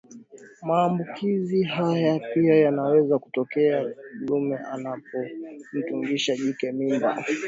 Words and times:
Maambukizi 0.63 1.63
haya 1.63 2.19
pia 2.33 2.55
yanaweza 2.55 3.19
kutokea 3.19 3.93
dume 4.25 4.57
anapomtungisha 4.57 6.35
jike 6.35 6.71
mimba 6.71 7.25